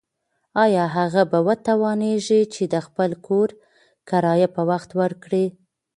ایا 0.63 0.85
هغه 0.97 1.23
به 1.31 1.39
وتوانیږي 1.47 2.41
چې 2.53 2.63
د 2.73 2.75
خپل 2.85 3.09
کور 3.27 3.49
کرایه 4.09 4.47
په 4.55 4.61
وخت 4.69 4.89
ورکړي؟ 5.01 5.45